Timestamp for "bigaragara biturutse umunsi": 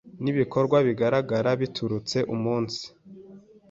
0.87-2.83